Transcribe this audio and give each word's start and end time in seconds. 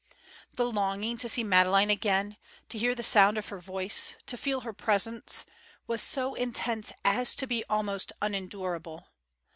The 0.55 0.65
longing 0.65 1.19
to 1.19 1.29
see 1.29 1.43
Madeleine 1.43 1.91
again, 1.91 2.37
to 2.69 2.79
hear 2.79 2.95
the 2.95 3.03
sound 3.03 3.37
of 3.37 3.49
her 3.49 3.59
voice, 3.59 4.15
to 4.25 4.35
feel 4.35 4.61
her 4.61 4.73
presence, 4.73 5.45
was 5.85 6.01
so 6.01 6.33
intense 6.33 6.91
as 7.05 7.35
to 7.35 7.45
be 7.45 7.63
almost 7.69 8.11
unendurable. 8.19 9.05